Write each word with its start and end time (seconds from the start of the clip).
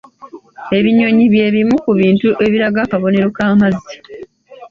Ebinyonyi 0.77 1.25
bye 1.33 1.47
bimu 1.55 1.75
ku 1.83 1.91
bintu 1.99 2.27
ebiraga 2.45 2.79
akabonero 2.83 3.27
ka 3.37 3.47
mazzi. 3.59 3.95